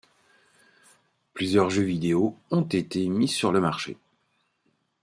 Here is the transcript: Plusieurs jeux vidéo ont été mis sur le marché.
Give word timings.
Plusieurs 1.35 1.69
jeux 1.69 1.83
vidéo 1.83 2.35
ont 2.49 2.63
été 2.63 3.07
mis 3.07 3.27
sur 3.27 3.51
le 3.51 3.61
marché. 3.61 3.97